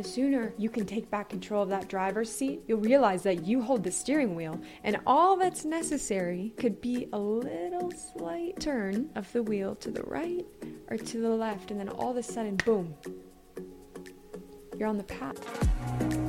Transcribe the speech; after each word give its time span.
The 0.00 0.08
sooner 0.08 0.54
you 0.56 0.70
can 0.70 0.86
take 0.86 1.10
back 1.10 1.28
control 1.28 1.62
of 1.62 1.68
that 1.68 1.86
driver's 1.86 2.32
seat, 2.32 2.62
you'll 2.66 2.80
realize 2.80 3.22
that 3.24 3.44
you 3.44 3.60
hold 3.60 3.84
the 3.84 3.90
steering 3.90 4.34
wheel, 4.34 4.58
and 4.82 4.98
all 5.06 5.36
that's 5.36 5.66
necessary 5.66 6.54
could 6.56 6.80
be 6.80 7.06
a 7.12 7.18
little 7.18 7.92
slight 7.92 8.58
turn 8.58 9.10
of 9.14 9.30
the 9.34 9.42
wheel 9.42 9.74
to 9.74 9.90
the 9.90 10.02
right 10.04 10.46
or 10.88 10.96
to 10.96 11.18
the 11.18 11.28
left, 11.28 11.70
and 11.70 11.78
then 11.78 11.90
all 11.90 12.12
of 12.12 12.16
a 12.16 12.22
sudden, 12.22 12.56
boom, 12.64 12.94
you're 14.78 14.88
on 14.88 14.96
the 14.96 15.04
path. 15.04 16.19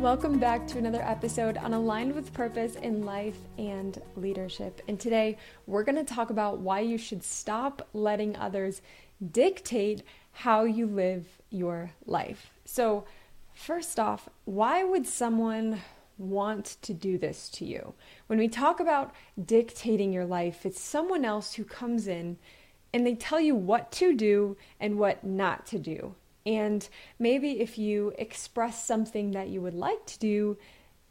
Welcome 0.00 0.38
back 0.38 0.66
to 0.68 0.78
another 0.78 1.00
episode 1.02 1.56
on 1.56 1.72
Aligned 1.72 2.14
with 2.14 2.34
Purpose 2.34 2.76
in 2.76 3.06
Life 3.06 3.38
and 3.56 3.98
Leadership. 4.14 4.82
And 4.86 5.00
today 5.00 5.38
we're 5.66 5.84
going 5.84 5.96
to 5.96 6.04
talk 6.04 6.28
about 6.28 6.58
why 6.58 6.80
you 6.80 6.98
should 6.98 7.24
stop 7.24 7.88
letting 7.94 8.36
others 8.36 8.82
dictate 9.32 10.02
how 10.32 10.64
you 10.64 10.86
live 10.86 11.26
your 11.48 11.92
life. 12.04 12.52
So, 12.66 13.06
first 13.54 13.98
off, 13.98 14.28
why 14.44 14.84
would 14.84 15.06
someone 15.06 15.80
want 16.18 16.76
to 16.82 16.92
do 16.92 17.16
this 17.16 17.48
to 17.50 17.64
you? 17.64 17.94
When 18.26 18.38
we 18.38 18.48
talk 18.48 18.80
about 18.80 19.14
dictating 19.42 20.12
your 20.12 20.26
life, 20.26 20.66
it's 20.66 20.80
someone 20.80 21.24
else 21.24 21.54
who 21.54 21.64
comes 21.64 22.06
in 22.06 22.36
and 22.92 23.06
they 23.06 23.14
tell 23.14 23.40
you 23.40 23.54
what 23.54 23.90
to 23.92 24.14
do 24.14 24.58
and 24.78 24.98
what 24.98 25.24
not 25.24 25.64
to 25.68 25.78
do. 25.78 26.14
And 26.46 26.88
maybe 27.18 27.60
if 27.60 27.76
you 27.76 28.14
express 28.16 28.86
something 28.86 29.32
that 29.32 29.48
you 29.48 29.60
would 29.60 29.74
like 29.74 30.06
to 30.06 30.18
do, 30.18 30.56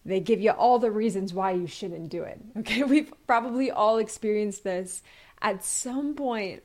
they 0.05 0.21
give 0.21 0.39
you 0.39 0.51
all 0.51 0.79
the 0.79 0.91
reasons 0.91 1.33
why 1.33 1.51
you 1.51 1.67
shouldn't 1.67 2.09
do 2.09 2.23
it. 2.23 2.39
Okay, 2.59 2.83
we've 2.83 3.13
probably 3.27 3.69
all 3.69 3.97
experienced 3.97 4.63
this 4.63 5.03
at 5.41 5.63
some 5.63 6.15
point 6.15 6.63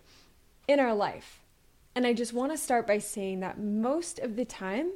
in 0.69 0.79
our 0.79 0.95
life. 0.95 1.41
And 1.95 2.07
I 2.07 2.13
just 2.13 2.33
want 2.33 2.53
to 2.53 2.59
start 2.59 2.87
by 2.87 2.99
saying 2.99 3.41
that 3.41 3.59
most 3.59 4.21
of 4.21 4.37
the 4.37 4.45
time, 4.45 4.93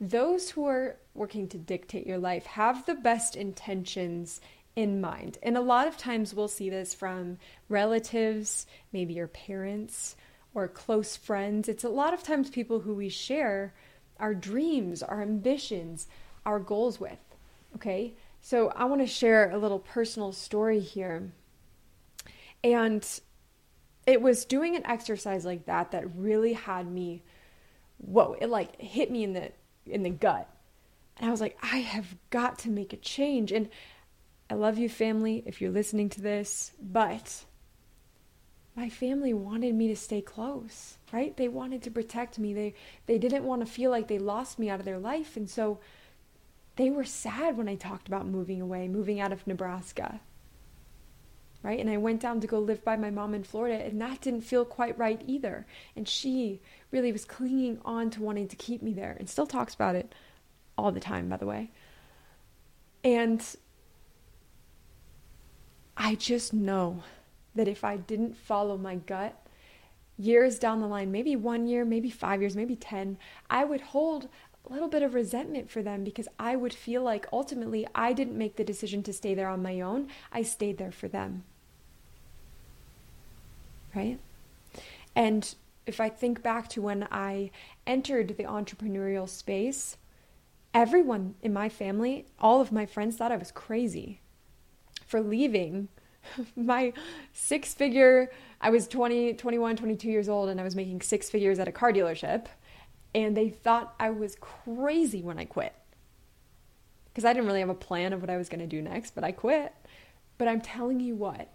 those 0.00 0.50
who 0.50 0.66
are 0.66 0.96
working 1.14 1.48
to 1.48 1.58
dictate 1.58 2.06
your 2.06 2.18
life 2.18 2.46
have 2.46 2.86
the 2.86 2.94
best 2.94 3.34
intentions 3.34 4.40
in 4.76 5.00
mind. 5.00 5.38
And 5.42 5.56
a 5.56 5.60
lot 5.60 5.88
of 5.88 5.98
times 5.98 6.32
we'll 6.32 6.46
see 6.46 6.70
this 6.70 6.94
from 6.94 7.38
relatives, 7.68 8.66
maybe 8.92 9.14
your 9.14 9.26
parents, 9.26 10.14
or 10.58 10.68
close 10.68 11.16
friends. 11.16 11.68
It's 11.68 11.84
a 11.84 11.88
lot 11.88 12.14
of 12.14 12.22
times 12.22 12.50
people 12.50 12.80
who 12.80 12.94
we 12.94 13.08
share 13.08 13.74
our 14.18 14.34
dreams, 14.34 15.02
our 15.02 15.22
ambitions, 15.22 16.08
our 16.44 16.58
goals 16.58 16.98
with. 16.98 17.18
Okay? 17.76 18.14
So 18.40 18.68
I 18.74 18.84
want 18.84 19.00
to 19.00 19.06
share 19.06 19.50
a 19.50 19.58
little 19.58 19.78
personal 19.78 20.32
story 20.32 20.80
here. 20.80 21.32
And 22.64 23.06
it 24.06 24.20
was 24.22 24.44
doing 24.44 24.74
an 24.74 24.86
exercise 24.86 25.44
like 25.44 25.66
that 25.66 25.92
that 25.92 26.16
really 26.16 26.54
had 26.54 26.90
me 26.90 27.22
whoa, 27.98 28.36
it 28.40 28.48
like 28.48 28.80
hit 28.80 29.10
me 29.10 29.24
in 29.24 29.32
the 29.32 29.52
in 29.86 30.02
the 30.02 30.10
gut. 30.10 30.48
And 31.16 31.28
I 31.28 31.30
was 31.30 31.40
like, 31.40 31.58
I 31.62 31.78
have 31.78 32.16
got 32.30 32.60
to 32.60 32.70
make 32.70 32.92
a 32.92 32.96
change. 32.96 33.52
And 33.52 33.68
I 34.48 34.54
love 34.54 34.78
you, 34.78 34.88
family, 34.88 35.42
if 35.46 35.60
you're 35.60 35.70
listening 35.70 36.08
to 36.10 36.20
this, 36.20 36.72
but 36.80 37.44
my 38.78 38.88
family 38.88 39.34
wanted 39.34 39.74
me 39.74 39.88
to 39.88 39.96
stay 39.96 40.20
close, 40.20 40.98
right? 41.12 41.36
They 41.36 41.48
wanted 41.48 41.82
to 41.82 41.90
protect 41.90 42.38
me. 42.38 42.54
They 42.54 42.74
they 43.06 43.18
didn't 43.18 43.42
want 43.42 43.60
to 43.60 43.66
feel 43.66 43.90
like 43.90 44.06
they 44.06 44.20
lost 44.20 44.56
me 44.56 44.70
out 44.70 44.78
of 44.78 44.86
their 44.86 45.00
life. 45.00 45.36
And 45.36 45.50
so 45.50 45.80
they 46.76 46.88
were 46.88 47.04
sad 47.04 47.56
when 47.56 47.68
I 47.68 47.74
talked 47.74 48.06
about 48.06 48.26
moving 48.26 48.62
away, 48.62 48.86
moving 48.86 49.18
out 49.18 49.32
of 49.32 49.44
Nebraska. 49.48 50.20
Right? 51.60 51.80
And 51.80 51.90
I 51.90 51.96
went 51.96 52.20
down 52.20 52.40
to 52.40 52.46
go 52.46 52.60
live 52.60 52.84
by 52.84 52.94
my 52.96 53.10
mom 53.10 53.34
in 53.34 53.42
Florida, 53.42 53.84
and 53.84 54.00
that 54.00 54.20
didn't 54.20 54.42
feel 54.42 54.64
quite 54.64 54.96
right 54.96 55.20
either. 55.26 55.66
And 55.96 56.08
she 56.08 56.60
really 56.92 57.10
was 57.10 57.24
clinging 57.24 57.80
on 57.84 58.10
to 58.10 58.22
wanting 58.22 58.46
to 58.46 58.54
keep 58.54 58.80
me 58.80 58.92
there 58.92 59.16
and 59.18 59.28
still 59.28 59.46
talks 59.46 59.74
about 59.74 59.96
it 59.96 60.14
all 60.76 60.92
the 60.92 61.00
time, 61.00 61.28
by 61.28 61.36
the 61.36 61.46
way. 61.46 61.72
And 63.02 63.44
I 65.96 66.14
just 66.14 66.54
know 66.54 67.02
that 67.58 67.68
if 67.68 67.82
I 67.82 67.96
didn't 67.96 68.36
follow 68.36 68.78
my 68.78 68.94
gut, 68.94 69.36
years 70.16 70.60
down 70.60 70.80
the 70.80 70.86
line, 70.86 71.10
maybe 71.10 71.34
one 71.34 71.66
year, 71.66 71.84
maybe 71.84 72.08
five 72.08 72.40
years, 72.40 72.54
maybe 72.54 72.76
10, 72.76 73.18
I 73.50 73.64
would 73.64 73.80
hold 73.80 74.28
a 74.64 74.72
little 74.72 74.88
bit 74.88 75.02
of 75.02 75.12
resentment 75.12 75.68
for 75.68 75.82
them 75.82 76.04
because 76.04 76.28
I 76.38 76.54
would 76.54 76.72
feel 76.72 77.02
like 77.02 77.26
ultimately 77.32 77.84
I 77.96 78.12
didn't 78.12 78.38
make 78.38 78.54
the 78.54 78.64
decision 78.64 79.02
to 79.02 79.12
stay 79.12 79.34
there 79.34 79.48
on 79.48 79.60
my 79.60 79.80
own. 79.80 80.06
I 80.30 80.42
stayed 80.42 80.78
there 80.78 80.92
for 80.92 81.08
them. 81.08 81.42
Right? 83.92 84.20
And 85.16 85.52
if 85.84 86.00
I 86.00 86.08
think 86.08 86.44
back 86.44 86.68
to 86.68 86.82
when 86.82 87.08
I 87.10 87.50
entered 87.88 88.36
the 88.36 88.44
entrepreneurial 88.44 89.28
space, 89.28 89.96
everyone 90.72 91.34
in 91.42 91.52
my 91.52 91.68
family, 91.68 92.26
all 92.38 92.60
of 92.60 92.70
my 92.70 92.86
friends 92.86 93.16
thought 93.16 93.32
I 93.32 93.36
was 93.36 93.50
crazy 93.50 94.20
for 95.06 95.20
leaving 95.20 95.88
my 96.56 96.92
six 97.32 97.74
figure 97.74 98.30
i 98.60 98.70
was 98.70 98.88
20 98.88 99.34
21 99.34 99.76
22 99.76 100.08
years 100.08 100.28
old 100.28 100.48
and 100.48 100.60
i 100.60 100.64
was 100.64 100.74
making 100.74 101.00
six 101.00 101.30
figures 101.30 101.58
at 101.58 101.68
a 101.68 101.72
car 101.72 101.92
dealership 101.92 102.46
and 103.14 103.36
they 103.36 103.48
thought 103.48 103.94
i 103.98 104.10
was 104.10 104.36
crazy 104.40 105.22
when 105.22 105.38
i 105.38 105.44
quit. 105.44 105.74
Because 107.06 107.24
i 107.24 107.32
didn't 107.32 107.46
really 107.46 107.60
have 107.60 107.68
a 107.68 107.74
plan 107.74 108.12
of 108.12 108.20
what 108.20 108.30
i 108.30 108.36
was 108.36 108.48
going 108.48 108.60
to 108.60 108.66
do 108.66 108.82
next 108.82 109.14
but 109.14 109.24
i 109.24 109.32
quit. 109.32 109.72
But 110.36 110.48
i'm 110.48 110.60
telling 110.60 111.00
you 111.00 111.16
what 111.16 111.52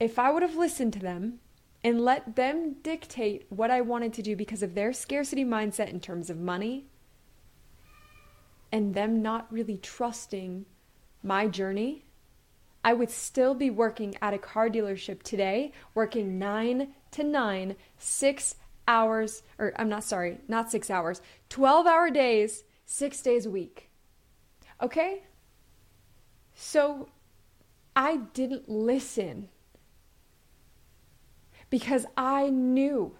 if 0.00 0.18
i 0.18 0.30
would 0.30 0.42
have 0.42 0.56
listened 0.56 0.92
to 0.94 0.98
them 0.98 1.40
and 1.84 2.00
let 2.00 2.36
them 2.36 2.76
dictate 2.82 3.46
what 3.48 3.70
i 3.70 3.80
wanted 3.80 4.12
to 4.14 4.22
do 4.22 4.34
because 4.34 4.62
of 4.62 4.74
their 4.74 4.92
scarcity 4.92 5.44
mindset 5.44 5.88
in 5.88 6.00
terms 6.00 6.30
of 6.30 6.38
money 6.38 6.86
and 8.72 8.94
them 8.94 9.22
not 9.22 9.50
really 9.52 9.76
trusting 9.78 10.66
my 11.22 11.46
journey 11.46 12.05
I 12.86 12.92
would 12.92 13.10
still 13.10 13.56
be 13.56 13.68
working 13.68 14.14
at 14.22 14.32
a 14.32 14.38
car 14.38 14.70
dealership 14.70 15.24
today, 15.24 15.72
working 15.92 16.38
nine 16.38 16.94
to 17.10 17.24
nine, 17.24 17.74
six 17.98 18.54
hours, 18.86 19.42
or 19.58 19.72
I'm 19.74 19.88
not 19.88 20.04
sorry, 20.04 20.38
not 20.46 20.70
six 20.70 20.88
hours, 20.88 21.20
12 21.48 21.88
hour 21.88 22.10
days, 22.10 22.62
six 22.84 23.20
days 23.22 23.44
a 23.44 23.50
week. 23.50 23.90
Okay? 24.80 25.24
So 26.54 27.08
I 27.96 28.18
didn't 28.18 28.68
listen 28.68 29.48
because 31.70 32.06
I 32.16 32.50
knew 32.50 33.16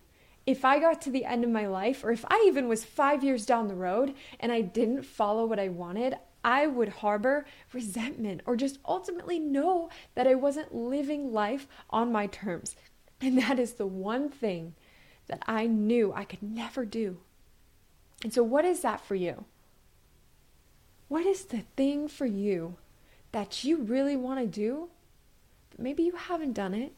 if 0.47 0.65
I 0.65 0.79
got 0.79 1.03
to 1.03 1.11
the 1.11 1.25
end 1.25 1.43
of 1.43 1.51
my 1.51 1.67
life, 1.67 2.05
or 2.05 2.13
if 2.13 2.25
I 2.31 2.45
even 2.47 2.69
was 2.69 2.85
five 2.85 3.25
years 3.25 3.45
down 3.45 3.67
the 3.67 3.75
road 3.75 4.15
and 4.39 4.53
I 4.53 4.61
didn't 4.61 5.03
follow 5.03 5.45
what 5.45 5.59
I 5.59 5.71
wanted, 5.71 6.15
I 6.47 6.69
would 6.69 6.89
harbor 6.89 7.45
resentment 7.73 8.41
or 8.47 8.55
just 8.55 8.79
ultimately 8.87 9.41
know 9.41 9.91
that 10.15 10.29
I 10.29 10.37
wasn't 10.37 10.73
living 10.73 11.33
life 11.33 11.67
on 11.91 12.13
my 12.13 12.29
terms. 12.29 12.77
And 13.19 13.39
that 13.39 13.59
is 13.59 13.73
the 13.73 13.87
one 13.87 14.29
thing 14.29 14.75
that 15.27 15.43
I 15.47 15.67
knew 15.67 16.13
I 16.13 16.25
could 16.25 16.43
never 16.43 16.85
do. 16.85 17.17
And 18.23 18.33
so, 18.33 18.43
what 18.43 18.65
is 18.67 18.83
that 18.83 19.01
for 19.01 19.15
you? 19.15 19.47
What 21.09 21.25
is 21.25 21.47
the 21.47 21.65
thing 21.77 22.09
for 22.09 22.27
you 22.27 22.77
that 23.33 23.65
you 23.65 23.79
really 23.79 24.17
want 24.17 24.39
to 24.41 24.47
do, 24.47 24.91
but 25.71 25.81
maybe 25.81 26.03
you 26.03 26.13
haven't 26.13 26.53
done 26.53 26.75
it 26.75 26.93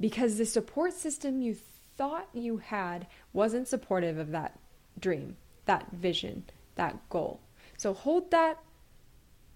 because 0.00 0.38
the 0.38 0.46
support 0.46 0.94
system 0.94 1.42
you 1.42 1.56
thought 1.98 2.28
you 2.32 2.56
had 2.56 3.06
wasn't 3.34 3.68
supportive 3.68 4.16
of 4.16 4.30
that 4.30 4.58
dream, 4.98 5.36
that 5.66 5.92
vision, 5.92 6.44
that 6.76 6.98
goal? 7.10 7.41
So 7.82 7.94
hold 7.94 8.30
that 8.30 8.60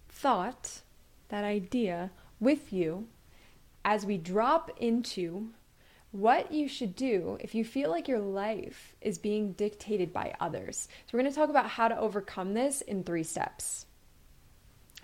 thought, 0.09 0.81
that 1.29 1.45
idea 1.45 2.11
with 2.41 2.73
you 2.73 3.07
as 3.85 4.05
we 4.05 4.17
drop 4.17 4.69
into 4.81 5.51
what 6.11 6.51
you 6.51 6.67
should 6.67 6.93
do 6.93 7.37
if 7.39 7.55
you 7.55 7.63
feel 7.63 7.89
like 7.89 8.09
your 8.09 8.19
life 8.19 8.97
is 8.99 9.17
being 9.17 9.53
dictated 9.53 10.11
by 10.11 10.33
others. 10.41 10.89
So, 11.05 11.11
we're 11.13 11.21
going 11.21 11.31
to 11.31 11.39
talk 11.39 11.49
about 11.49 11.69
how 11.69 11.87
to 11.87 11.97
overcome 11.97 12.53
this 12.53 12.81
in 12.81 13.05
three 13.05 13.23
steps. 13.23 13.85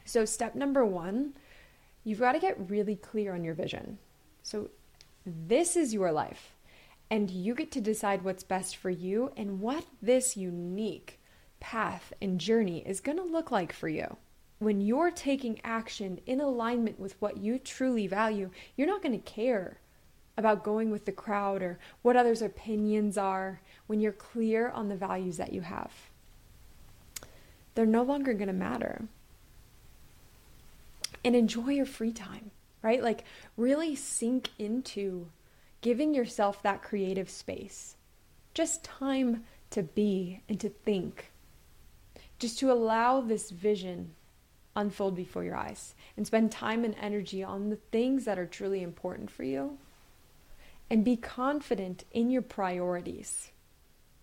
So, 0.04 0.26
step 0.26 0.54
number 0.54 0.86
one, 0.86 1.34
you've 2.04 2.20
got 2.20 2.34
to 2.34 2.40
get 2.40 2.70
really 2.70 2.98
clear 2.98 3.34
on 3.34 3.46
your 3.46 3.54
vision. 3.54 4.00
So, 4.42 4.70
this 5.26 5.78
is 5.78 5.94
your 5.94 6.12
life, 6.12 6.58
and 7.10 7.32
you 7.32 7.56
get 7.56 7.72
to 7.72 7.80
decide 7.80 8.24
what's 8.24 8.44
best 8.44 8.76
for 8.76 8.90
you 8.90 9.32
and 9.38 9.62
what 9.62 9.86
this 10.02 10.36
unique 10.36 11.22
path 11.64 12.12
and 12.22 12.40
journey 12.42 12.84
is 12.86 13.00
going 13.00 13.18
to 13.18 13.24
look 13.24 13.50
like 13.50 13.72
for 13.72 13.88
you. 13.88 14.18
When 14.60 14.82
you're 14.82 15.12
taking 15.12 15.62
action 15.64 16.20
in 16.26 16.42
alignment 16.42 17.00
with 17.00 17.16
what 17.22 17.38
you 17.38 17.58
truly 17.58 18.06
value, 18.06 18.52
you're 18.76 18.86
not 18.86 19.02
going 19.02 19.18
to 19.20 19.32
care 19.32 19.78
about 20.38 20.64
going 20.64 20.92
with 20.92 21.06
the 21.06 21.12
crowd 21.14 21.62
or 21.62 21.80
what 22.02 22.18
others' 22.18 22.42
opinions 22.42 23.18
are 23.18 23.62
when 23.88 24.02
you're 24.02 24.12
clear 24.12 24.70
on 24.70 24.90
the 24.90 24.96
values 24.96 25.38
that 25.38 25.54
you 25.54 25.62
have. 25.62 25.92
They're 27.76 27.86
no 27.86 28.04
longer 28.04 28.34
going 28.34 28.48
to 28.48 28.54
matter. 28.54 29.06
And 31.24 31.36
enjoy 31.36 31.70
your 31.70 31.86
free 31.86 32.12
time. 32.12 32.52
right? 32.84 33.02
Like 33.02 33.24
really 33.58 33.96
sink 33.96 34.50
into 34.60 35.28
giving 35.82 36.14
yourself 36.14 36.62
that 36.62 36.84
creative 36.84 37.30
space. 37.30 37.96
Just 38.54 38.84
time 38.84 39.46
to 39.72 39.82
be 39.82 40.42
and 40.48 40.60
to 40.60 40.70
think. 40.70 41.32
Just 42.44 42.60
to 42.60 42.74
allow 42.74 43.22
this 43.22 43.52
vision 43.52 44.16
unfold 44.76 45.16
before 45.16 45.46
your 45.46 45.56
eyes 45.56 45.96
and 46.18 46.28
spend 46.28 46.52
time 46.52 46.84
and 46.84 46.94
energy 47.00 47.42
on 47.42 47.70
the 47.70 47.78
things 47.90 48.26
that 48.26 48.38
are 48.38 48.46
truly 48.46 48.84
important 48.84 49.32
for 49.32 49.46
you 49.46 49.78
and 50.90 51.06
be 51.06 51.16
confident 51.16 52.04
in 52.12 52.30
your 52.30 52.42
priorities. 52.42 53.52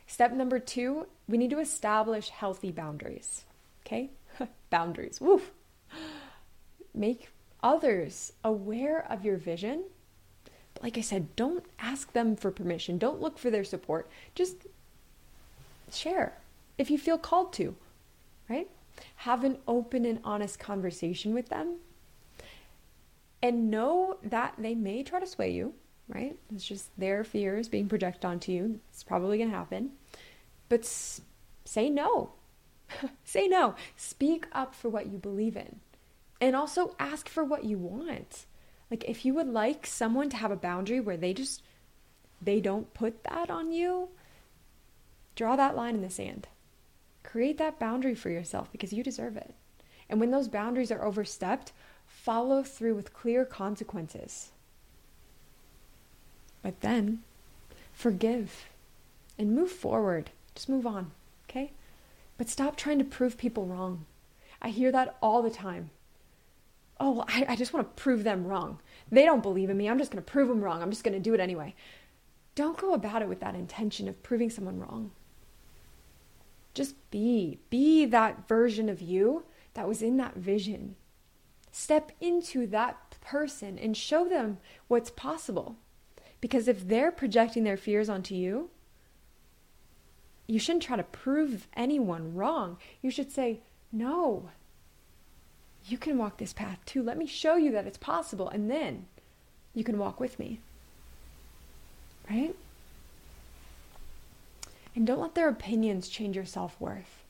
Step 0.07 0.35
number 0.35 0.59
two, 0.59 1.07
we 1.29 1.39
need 1.39 1.49
to 1.49 1.61
establish 1.61 2.29
healthy 2.29 2.71
boundaries. 2.71 3.45
Okay? 3.87 4.11
boundaries. 4.69 5.19
Woof. 5.19 5.51
Make 6.95 7.31
others 7.63 8.35
aware 8.45 9.11
of 9.11 9.25
your 9.25 9.39
vision. 9.39 9.85
But 10.75 10.83
like 10.83 10.99
I 10.99 11.01
said, 11.01 11.35
don't 11.37 11.65
ask 11.79 12.13
them 12.13 12.37
for 12.37 12.51
permission. 12.51 12.99
Don't 12.99 13.23
look 13.23 13.39
for 13.39 13.51
their 13.51 13.65
support. 13.65 14.11
Just 14.35 14.67
share 15.91 16.35
if 16.77 16.91
you 16.91 16.99
feel 16.99 17.17
called 17.17 17.55
to, 17.55 17.77
right? 18.51 18.69
Have 19.17 19.45
an 19.45 19.59
open 19.67 20.05
and 20.05 20.19
honest 20.25 20.59
conversation 20.59 21.33
with 21.33 21.49
them. 21.49 21.77
And 23.43 23.71
know 23.71 24.19
that 24.23 24.55
they 24.59 24.75
may 24.75 25.03
try 25.03 25.21
to 25.21 25.27
sway 25.27 25.53
you, 25.53 25.73
right? 26.09 26.37
It's 26.53 26.65
just 26.65 26.91
their 26.99 27.25
fears 27.25 27.69
being 27.69 27.89
projected 27.89 28.27
onto 28.27 28.53
you. 28.53 28.81
It's 28.91 29.03
probably 29.03 29.39
going 29.39 29.51
to 29.51 29.57
happen. 29.57 29.93
But 30.69 30.81
s- 30.81 31.23
say 31.65 31.89
no. 31.89 32.33
say 33.25 33.49
no. 33.49 33.77
Speak 33.97 34.47
up 34.53 34.75
for 34.75 34.91
what 34.91 35.07
you 35.07 35.17
believe 35.17 35.57
in. 35.57 35.81
And 36.41 36.55
also 36.55 36.95
ask 36.99 37.29
for 37.29 37.45
what 37.45 37.65
you 37.65 37.79
want. 37.79 38.45
Like 38.91 39.05
if 39.09 39.25
you 39.25 39.33
would 39.35 39.49
like 39.49 39.87
someone 39.87 40.29
to 40.31 40.37
have 40.37 40.51
a 40.51 40.57
boundary 40.57 41.01
where 41.01 41.17
they 41.17 41.33
just 41.33 41.63
they 42.43 42.61
don't 42.61 42.93
put 42.95 43.25
that 43.25 43.51
on 43.51 43.71
you, 43.71 44.09
draw 45.37 45.57
that 45.57 45.77
line 45.77 45.95
in 45.95 46.03
the 46.03 46.11
sand. 46.11 46.49
Create 47.31 47.59
that 47.59 47.79
boundary 47.79 48.17
for 48.17 48.29
yourself 48.29 48.73
because 48.73 48.93
you 48.93 49.05
deserve 49.05 49.37
it. 49.37 49.55
And 50.09 50.19
when 50.19 50.33
those 50.33 50.49
boundaries 50.49 50.91
are 50.91 51.05
overstepped, 51.05 51.71
follow 52.05 52.65
through 52.65 52.97
with 52.97 53.13
clear 53.13 53.45
consequences. 53.45 54.51
But 56.61 56.81
then 56.81 57.23
forgive 57.93 58.69
and 59.39 59.55
move 59.55 59.71
forward. 59.71 60.31
Just 60.57 60.69
move 60.69 60.85
on, 60.85 61.13
okay? 61.49 61.71
But 62.37 62.49
stop 62.49 62.75
trying 62.75 62.99
to 62.99 63.05
prove 63.05 63.39
people 63.39 63.65
wrong. 63.65 64.07
I 64.61 64.71
hear 64.71 64.91
that 64.91 65.17
all 65.23 65.41
the 65.41 65.51
time. 65.51 65.91
Oh, 66.99 67.25
I, 67.29 67.47
I 67.51 67.57
just 67.57 67.73
want 67.73 67.97
to 67.97 68.03
prove 68.03 68.25
them 68.25 68.45
wrong. 68.45 68.81
They 69.11 69.25
don't 69.25 69.43
believe 69.43 69.71
in 69.71 69.77
me. 69.77 69.89
I'm 69.89 69.99
just 69.99 70.11
going 70.11 70.23
to 70.23 70.31
prove 70.31 70.49
them 70.49 70.63
wrong. 70.63 70.83
I'm 70.83 70.91
just 70.91 71.05
going 71.05 71.15
to 71.15 71.21
do 71.21 71.33
it 71.33 71.39
anyway. 71.39 71.77
Don't 72.57 72.77
go 72.77 72.93
about 72.93 73.23
it 73.23 73.29
with 73.29 73.39
that 73.39 73.55
intention 73.55 74.09
of 74.09 74.21
proving 74.25 74.51
someone 74.51 74.81
wrong. 74.81 75.13
Just 76.75 76.95
be. 77.11 77.59
Be 77.71 78.05
that 78.07 78.47
version 78.49 78.89
of 78.89 79.01
you 79.01 79.45
that 79.75 79.89
was 79.89 80.03
in 80.03 80.17
that 80.19 80.37
vision. 80.37 80.97
Step 81.73 82.13
into 82.21 82.67
that 82.69 83.17
person 83.21 83.79
and 83.79 83.97
show 83.97 84.29
them 84.29 84.59
what's 84.89 85.11
possible. 85.11 85.77
Because 86.41 86.69
if 86.69 86.89
they're 86.89 87.13
projecting 87.13 87.65
their 87.65 87.77
fears 87.77 88.09
onto 88.09 88.35
you, 88.35 88.71
you 90.47 90.59
shouldn't 90.59 90.83
try 90.83 90.97
to 90.97 91.03
prove 91.05 91.69
anyone 91.75 92.35
wrong. 92.35 92.77
You 93.03 93.11
should 93.11 93.31
say, 93.31 93.61
No, 93.93 94.51
you 95.87 95.99
can 95.99 96.19
walk 96.19 96.39
this 96.39 96.53
path 96.53 96.79
too. 96.87 97.03
Let 97.03 97.19
me 97.19 97.27
show 97.27 97.57
you 97.57 97.73
that 97.73 97.87
it's 97.87 97.99
possible. 97.99 98.49
And 98.49 98.71
then 98.71 99.07
you 99.75 99.85
can 99.85 99.99
walk 99.99 100.19
with 100.19 100.39
me. 100.39 100.61
Right? 102.29 102.55
And 104.95 105.07
don't 105.07 105.21
let 105.21 105.35
their 105.35 105.49
opinions 105.49 106.09
change 106.09 106.37
your 106.37 106.45
self 106.45 106.81
worth. 106.81 107.25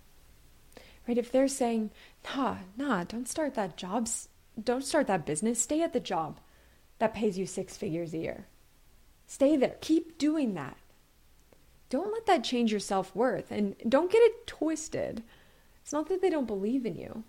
Right? 1.06 1.18
If 1.18 1.32
they're 1.32 1.48
saying, 1.48 1.90
nah, 2.24 2.58
nah, 2.76 3.04
don't 3.04 3.28
start 3.28 3.54
that 3.54 3.76
job, 3.76 4.08
don't 4.62 4.84
start 4.84 5.06
that 5.08 5.26
business, 5.26 5.60
stay 5.60 5.82
at 5.82 5.92
the 5.92 6.00
job 6.00 6.38
that 6.98 7.14
pays 7.14 7.38
you 7.38 7.46
six 7.46 7.76
figures 7.76 8.14
a 8.14 8.18
year. 8.18 8.46
Stay 9.26 9.56
there. 9.56 9.76
Keep 9.80 10.18
doing 10.18 10.54
that. 10.54 10.76
Don't 11.88 12.12
let 12.12 12.26
that 12.26 12.44
change 12.44 12.70
your 12.70 12.80
self 12.80 13.14
worth 13.14 13.50
and 13.50 13.74
don't 13.88 14.10
get 14.10 14.22
it 14.22 14.46
twisted. 14.46 15.22
It's 15.82 15.92
not 15.92 16.08
that 16.08 16.22
they 16.22 16.30
don't 16.30 16.46
believe 16.46 16.86
in 16.86 16.96
you, 16.96 17.24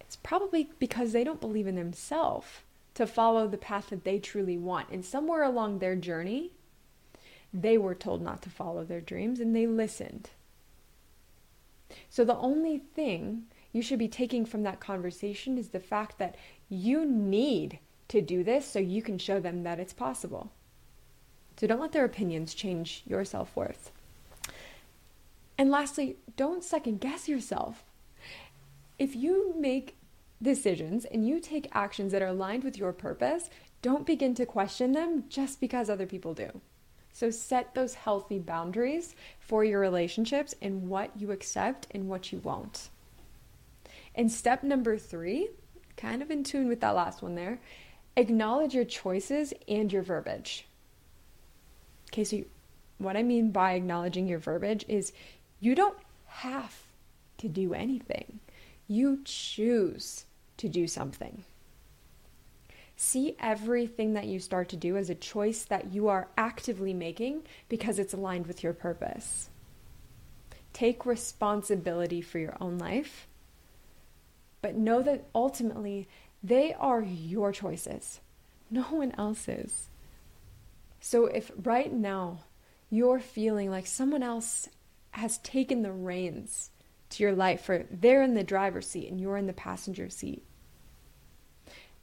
it's 0.00 0.16
probably 0.16 0.70
because 0.78 1.12
they 1.12 1.24
don't 1.24 1.40
believe 1.40 1.66
in 1.66 1.76
themselves 1.76 2.48
to 2.94 3.06
follow 3.06 3.46
the 3.46 3.56
path 3.56 3.90
that 3.90 4.04
they 4.04 4.18
truly 4.18 4.58
want. 4.58 4.88
And 4.90 5.04
somewhere 5.04 5.42
along 5.42 5.78
their 5.78 5.96
journey, 5.96 6.52
they 7.52 7.76
were 7.78 7.94
told 7.94 8.22
not 8.22 8.42
to 8.42 8.50
follow 8.50 8.84
their 8.84 9.00
dreams 9.00 9.40
and 9.40 9.54
they 9.54 9.66
listened. 9.66 10.30
So 12.08 12.24
the 12.24 12.36
only 12.36 12.78
thing 12.78 13.46
you 13.72 13.82
should 13.82 13.98
be 13.98 14.08
taking 14.08 14.44
from 14.44 14.62
that 14.62 14.80
conversation 14.80 15.58
is 15.58 15.68
the 15.68 15.80
fact 15.80 16.18
that 16.18 16.36
you 16.68 17.04
need 17.04 17.78
to 18.08 18.20
do 18.20 18.42
this 18.42 18.66
so 18.66 18.78
you 18.78 19.02
can 19.02 19.18
show 19.18 19.40
them 19.40 19.62
that 19.62 19.80
it's 19.80 19.92
possible. 19.92 20.50
So 21.56 21.66
don't 21.66 21.80
let 21.80 21.92
their 21.92 22.04
opinions 22.04 22.54
change 22.54 23.02
your 23.06 23.24
self 23.24 23.54
worth. 23.54 23.92
And 25.58 25.70
lastly, 25.70 26.16
don't 26.36 26.64
second 26.64 27.00
guess 27.00 27.28
yourself. 27.28 27.84
If 28.98 29.14
you 29.14 29.54
make 29.58 29.96
decisions 30.42 31.04
and 31.04 31.26
you 31.26 31.38
take 31.38 31.68
actions 31.72 32.12
that 32.12 32.22
are 32.22 32.28
aligned 32.28 32.64
with 32.64 32.78
your 32.78 32.92
purpose, 32.92 33.50
don't 33.82 34.06
begin 34.06 34.34
to 34.36 34.46
question 34.46 34.92
them 34.92 35.24
just 35.28 35.60
because 35.60 35.90
other 35.90 36.06
people 36.06 36.34
do. 36.34 36.60
So 37.12 37.30
set 37.30 37.74
those 37.74 37.94
healthy 37.94 38.38
boundaries 38.38 39.14
for 39.38 39.64
your 39.64 39.80
relationships 39.80 40.54
and 40.62 40.88
what 40.88 41.10
you 41.18 41.32
accept 41.32 41.86
and 41.90 42.08
what 42.08 42.32
you 42.32 42.38
won't. 42.38 42.88
And 44.14 44.30
step 44.30 44.62
number 44.62 44.96
three, 44.96 45.48
kind 45.96 46.22
of 46.22 46.30
in 46.30 46.44
tune 46.44 46.68
with 46.68 46.80
that 46.80 46.94
last 46.94 47.22
one 47.22 47.34
there, 47.34 47.60
acknowledge 48.16 48.74
your 48.74 48.84
choices 48.84 49.52
and 49.68 49.92
your 49.92 50.02
verbiage. 50.02 50.66
Okay, 52.10 52.24
so 52.24 52.42
what 52.98 53.16
I 53.16 53.22
mean 53.22 53.50
by 53.50 53.72
acknowledging 53.72 54.26
your 54.26 54.38
verbiage 54.38 54.84
is 54.88 55.12
you 55.60 55.74
don't 55.74 55.96
have 56.26 56.82
to 57.38 57.48
do 57.48 57.72
anything, 57.74 58.40
you 58.88 59.20
choose 59.24 60.24
to 60.56 60.68
do 60.68 60.86
something. 60.86 61.44
See 63.02 63.34
everything 63.40 64.12
that 64.12 64.26
you 64.26 64.38
start 64.38 64.68
to 64.68 64.76
do 64.76 64.98
as 64.98 65.08
a 65.08 65.14
choice 65.14 65.64
that 65.64 65.94
you 65.94 66.08
are 66.08 66.28
actively 66.36 66.92
making 66.92 67.44
because 67.70 67.98
it's 67.98 68.12
aligned 68.12 68.46
with 68.46 68.62
your 68.62 68.74
purpose. 68.74 69.48
Take 70.74 71.06
responsibility 71.06 72.20
for 72.20 72.38
your 72.38 72.58
own 72.60 72.76
life, 72.76 73.26
but 74.60 74.76
know 74.76 75.00
that 75.00 75.24
ultimately 75.34 76.08
they 76.42 76.74
are 76.74 77.00
your 77.00 77.52
choices, 77.52 78.20
no 78.70 78.82
one 78.82 79.14
else's. 79.16 79.88
So 81.00 81.24
if 81.24 81.50
right 81.56 81.90
now 81.90 82.40
you're 82.90 83.18
feeling 83.18 83.70
like 83.70 83.86
someone 83.86 84.22
else 84.22 84.68
has 85.12 85.38
taken 85.38 85.80
the 85.80 85.90
reins 85.90 86.68
to 87.08 87.22
your 87.22 87.32
life, 87.32 87.66
or 87.66 87.86
they're 87.90 88.22
in 88.22 88.34
the 88.34 88.44
driver's 88.44 88.88
seat 88.88 89.10
and 89.10 89.18
you're 89.18 89.38
in 89.38 89.46
the 89.46 89.54
passenger 89.54 90.10
seat, 90.10 90.44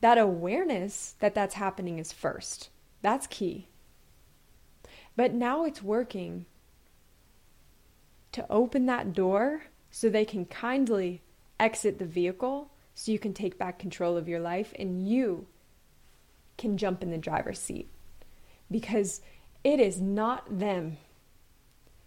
that 0.01 0.17
awareness 0.17 1.15
that 1.19 1.33
that's 1.33 1.55
happening 1.55 1.99
is 1.99 2.11
first. 2.11 2.69
That's 3.01 3.27
key. 3.27 3.67
But 5.15 5.33
now 5.33 5.63
it's 5.63 5.81
working 5.81 6.45
to 8.31 8.45
open 8.49 8.85
that 8.85 9.13
door 9.13 9.63
so 9.89 10.09
they 10.09 10.25
can 10.25 10.45
kindly 10.45 11.21
exit 11.59 11.97
the 11.97 12.05
vehicle 12.05 12.69
so 12.93 13.11
you 13.11 13.19
can 13.19 13.33
take 13.33 13.57
back 13.57 13.79
control 13.79 14.15
of 14.15 14.27
your 14.27 14.39
life 14.39 14.73
and 14.77 15.07
you 15.07 15.47
can 16.57 16.77
jump 16.77 17.01
in 17.01 17.11
the 17.11 17.17
driver's 17.17 17.59
seat. 17.59 17.89
Because 18.69 19.21
it 19.63 19.79
is 19.79 19.99
not 20.01 20.59
them 20.59 20.97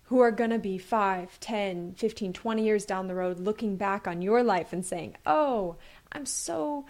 who 0.04 0.20
are 0.20 0.32
going 0.32 0.50
to 0.50 0.59
be 0.59 0.76
5, 0.76 1.38
10, 1.38 1.94
15, 1.94 2.32
20 2.32 2.64
years 2.64 2.85
down 2.85 3.06
the 3.06 3.14
road 3.14 3.38
looking 3.38 3.76
back 3.76 4.09
on 4.09 4.23
your 4.23 4.42
life 4.42 4.73
and 4.73 4.85
saying, 4.85 5.16
"Oh, 5.25 5.76
I'm 6.11 6.26
so 6.26 6.85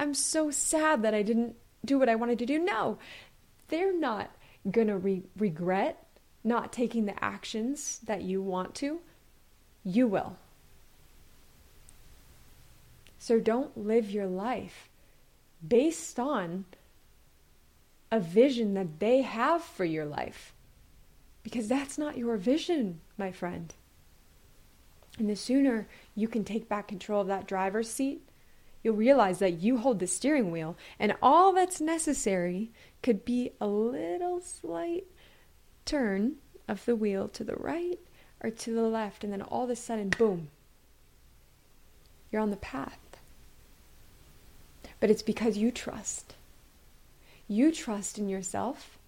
I'm 0.00 0.14
so 0.14 0.50
sad 0.50 1.02
that 1.02 1.12
I 1.12 1.22
didn't 1.22 1.56
do 1.84 1.98
what 1.98 2.08
I 2.08 2.14
wanted 2.14 2.38
to 2.38 2.46
do. 2.46 2.58
No, 2.58 2.96
they're 3.68 3.92
not 3.92 4.30
going 4.68 4.86
to 4.86 4.96
re- 4.96 5.24
regret 5.36 6.06
not 6.42 6.72
taking 6.72 7.04
the 7.04 7.22
actions 7.22 8.00
that 8.04 8.22
you 8.22 8.40
want 8.40 8.74
to. 8.76 9.00
You 9.84 10.08
will. 10.08 10.38
So 13.18 13.38
don't 13.38 13.76
live 13.76 14.10
your 14.10 14.26
life 14.26 14.88
based 15.66 16.18
on 16.18 16.64
a 18.10 18.20
vision 18.20 18.72
that 18.72 19.00
they 19.00 19.20
have 19.20 19.62
for 19.62 19.84
your 19.84 20.06
life. 20.06 20.54
Because 21.42 21.68
that's 21.68 21.98
not 21.98 22.16
your 22.16 22.38
vision, 22.38 23.02
my 23.18 23.32
friend. 23.32 23.74
And 25.18 25.28
the 25.28 25.36
sooner 25.36 25.88
you 26.14 26.26
can 26.26 26.42
take 26.42 26.70
back 26.70 26.88
control 26.88 27.20
of 27.20 27.26
that 27.26 27.46
driver's 27.46 27.90
seat, 27.90 28.22
You'll 28.82 28.96
realize 28.96 29.38
that 29.40 29.60
you 29.60 29.78
hold 29.78 29.98
the 29.98 30.06
steering 30.06 30.50
wheel, 30.50 30.76
and 30.98 31.14
all 31.20 31.52
that's 31.52 31.80
necessary 31.80 32.70
could 33.02 33.24
be 33.24 33.52
a 33.60 33.66
little 33.66 34.40
slight 34.40 35.04
turn 35.84 36.36
of 36.66 36.84
the 36.84 36.96
wheel 36.96 37.28
to 37.28 37.44
the 37.44 37.56
right 37.56 37.98
or 38.42 38.50
to 38.50 38.74
the 38.74 38.82
left, 38.82 39.22
and 39.22 39.32
then 39.32 39.42
all 39.42 39.64
of 39.64 39.70
a 39.70 39.76
sudden, 39.76 40.08
boom, 40.08 40.48
you're 42.30 42.40
on 42.40 42.50
the 42.50 42.56
path. 42.56 42.98
But 44.98 45.10
it's 45.10 45.22
because 45.22 45.58
you 45.58 45.70
trust. 45.70 46.34
You 47.48 47.72
trust 47.72 48.18
in 48.18 48.28
yourself 48.28 48.98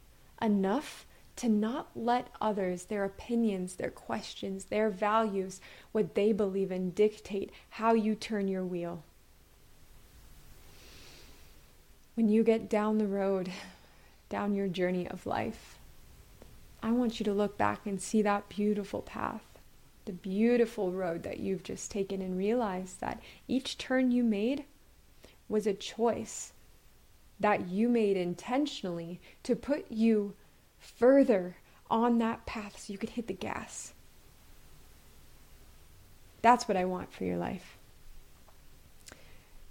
enough 0.41 1.07
to 1.37 1.49
not 1.49 1.89
let 1.95 2.29
others, 2.41 2.85
their 2.85 3.05
opinions, 3.05 3.77
their 3.77 3.91
questions, 3.91 4.67
their 4.67 4.91
values, 4.91 5.61
what 5.93 6.15
they 6.15 6.33
believe 6.33 6.71
in, 6.71 6.91
dictate 6.91 7.51
how 7.71 7.95
you 7.95 8.15
turn 8.15 8.49
your 8.49 8.65
wheel. 8.65 9.03
When 12.15 12.29
you 12.29 12.45
get 12.45 12.69
down 12.69 12.99
the 12.99 13.07
road, 13.07 13.51
down 14.29 14.55
your 14.55 14.69
journey 14.69 15.09
of 15.09 15.27
life, 15.27 15.79
I 16.83 16.91
want 16.91 17.21
you 17.21 17.25
to 17.25 17.33
look 17.33 17.57
back 17.57 17.87
and 17.87 18.01
see 18.01 18.23
that 18.23 18.49
beautiful 18.49 19.03
path, 19.03 19.45
the 20.05 20.13
beautiful 20.13 20.91
road 20.93 21.23
that 21.23 21.39
you've 21.39 21.63
just 21.63 21.91
taken, 21.91 22.21
and 22.21 22.37
realize 22.37 22.97
that 23.01 23.21
each 23.49 23.79
turn 23.79 24.11
you 24.11 24.25
made 24.25 24.65
was 25.49 25.67
a 25.67 25.73
choice 25.75 26.53
that 27.39 27.69
you 27.69 27.89
made 27.89 28.17
intentionally 28.17 29.21
to 29.43 29.57
put 29.57 29.91
you 29.91 30.35
further 30.79 31.57
on 31.91 32.19
that 32.19 32.45
path 32.47 32.79
so 32.79 32.93
you 32.93 32.99
could 32.99 33.11
hit 33.11 33.27
the 33.27 33.35
gas. 33.35 33.93
That's 36.41 36.67
what 36.67 36.77
I 36.77 36.85
want 36.85 37.13
for 37.13 37.25
your 37.25 37.37
life. 37.37 37.77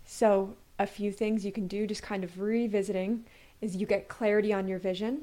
So, 0.05 0.55
a 0.81 0.87
few 0.87 1.11
things 1.11 1.45
you 1.45 1.51
can 1.51 1.67
do, 1.67 1.85
just 1.85 2.01
kind 2.01 2.23
of 2.23 2.39
revisiting, 2.39 3.23
is 3.61 3.75
you 3.75 3.85
get 3.85 4.07
clarity 4.07 4.51
on 4.51 4.67
your 4.67 4.79
vision, 4.79 5.21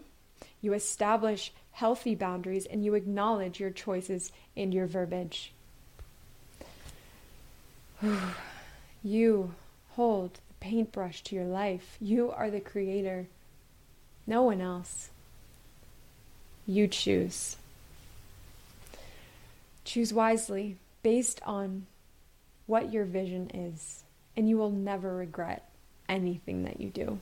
you 0.62 0.72
establish 0.72 1.52
healthy 1.72 2.14
boundaries, 2.14 2.64
and 2.66 2.84
you 2.84 2.94
acknowledge 2.94 3.58
your 3.58 3.70
choices 3.70 4.30
and 4.56 4.72
your 4.72 4.86
verbiage. 4.86 5.52
you 9.02 9.52
hold 9.90 10.34
the 10.34 10.54
paintbrush 10.60 11.22
to 11.24 11.34
your 11.34 11.44
life. 11.44 11.96
You 12.00 12.30
are 12.30 12.50
the 12.50 12.60
creator, 12.60 13.26
no 14.28 14.44
one 14.44 14.60
else. 14.60 15.10
You 16.68 16.86
choose. 16.86 17.56
Choose 19.84 20.12
wisely 20.12 20.76
based 21.02 21.40
on 21.44 21.86
what 22.66 22.92
your 22.92 23.04
vision 23.04 23.50
is, 23.52 24.04
and 24.38 24.48
you 24.48 24.56
will 24.56 24.70
never 24.70 25.16
regret 25.16 25.68
anything 26.08 26.62
that 26.62 26.80
you 26.80 26.90
do. 26.90 27.18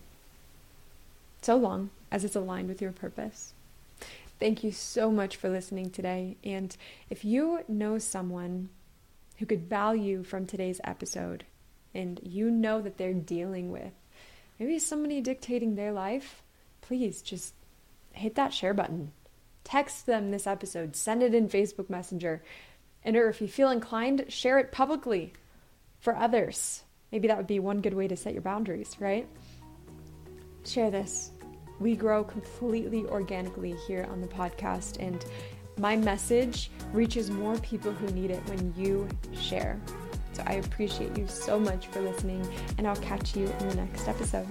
So 1.40 1.56
long 1.56 1.88
as 2.12 2.22
it's 2.22 2.36
aligned 2.36 2.68
with 2.68 2.82
your 2.82 2.92
purpose. 2.92 3.54
Thank 4.38 4.62
you 4.62 4.70
so 4.70 5.10
much 5.10 5.36
for 5.36 5.48
listening 5.48 5.88
today. 5.88 6.36
And 6.44 6.76
if 7.08 7.24
you 7.24 7.60
know 7.68 7.96
someone 7.96 8.68
who 9.38 9.46
could 9.46 9.62
value 9.62 10.22
from 10.22 10.44
today's 10.44 10.80
episode, 10.84 11.44
and 11.94 12.20
you 12.22 12.50
know 12.50 12.82
that 12.82 12.98
they're 12.98 13.14
dealing 13.14 13.72
with 13.72 13.92
maybe 14.58 14.78
somebody 14.78 15.22
dictating 15.22 15.74
their 15.74 15.92
life, 15.92 16.42
please 16.82 17.22
just 17.22 17.54
hit 18.12 18.34
that 18.34 18.52
share 18.52 18.74
button 18.74 19.12
text 19.66 20.06
them 20.06 20.30
this 20.30 20.46
episode, 20.46 20.94
send 20.94 21.24
it 21.24 21.34
in 21.34 21.48
Facebook 21.48 21.90
Messenger, 21.90 22.40
and 23.04 23.16
or 23.16 23.28
if 23.28 23.40
you 23.40 23.48
feel 23.48 23.68
inclined, 23.68 24.24
share 24.28 24.60
it 24.60 24.70
publicly 24.70 25.32
for 25.98 26.14
others. 26.14 26.84
Maybe 27.16 27.28
that 27.28 27.38
would 27.38 27.46
be 27.46 27.60
one 27.60 27.80
good 27.80 27.94
way 27.94 28.06
to 28.08 28.14
set 28.14 28.34
your 28.34 28.42
boundaries, 28.42 28.94
right? 29.00 29.26
Share 30.66 30.90
this. 30.90 31.30
We 31.80 31.96
grow 31.96 32.22
completely 32.22 33.06
organically 33.06 33.74
here 33.86 34.06
on 34.10 34.20
the 34.20 34.26
podcast, 34.26 34.98
and 35.00 35.24
my 35.78 35.96
message 35.96 36.70
reaches 36.92 37.30
more 37.30 37.56
people 37.60 37.90
who 37.90 38.08
need 38.08 38.30
it 38.30 38.46
when 38.50 38.74
you 38.76 39.08
share. 39.32 39.80
So 40.34 40.42
I 40.46 40.56
appreciate 40.56 41.16
you 41.16 41.26
so 41.26 41.58
much 41.58 41.86
for 41.86 42.02
listening, 42.02 42.46
and 42.76 42.86
I'll 42.86 42.96
catch 42.96 43.34
you 43.34 43.46
in 43.60 43.68
the 43.70 43.76
next 43.76 44.08
episode. 44.08 44.46